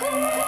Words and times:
Oh, 0.00 0.47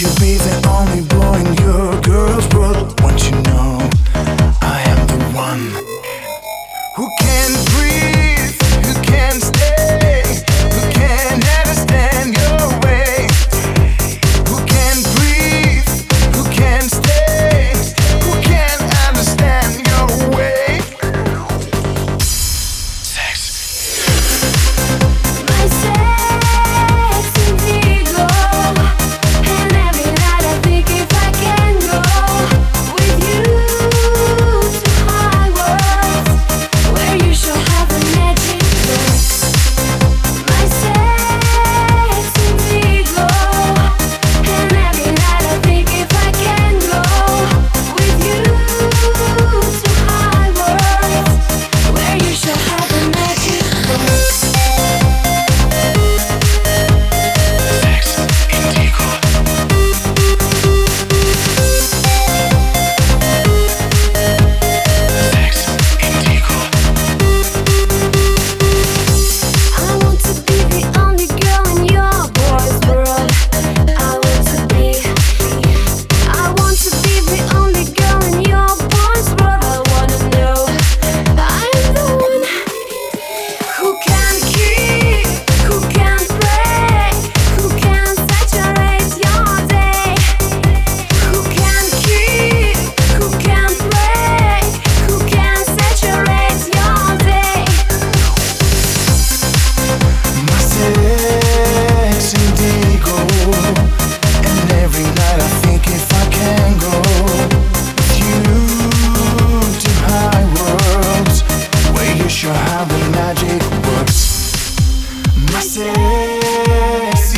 should 0.00 0.18
be 0.18 0.38
the 0.38 0.66
only 0.66 1.02
boy 1.02 1.40
in 1.40 1.52
your 1.62 2.00
girl's 2.00 2.48
world. 2.54 3.09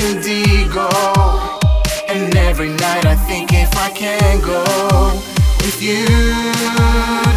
indigo. 0.02 0.88
And 2.08 2.34
every 2.36 2.68
night 2.68 3.06
I 3.06 3.14
think 3.14 3.52
if 3.52 3.74
I 3.76 3.90
can 3.90 4.40
go 4.40 4.64
with 5.62 5.80
you. 5.82 7.31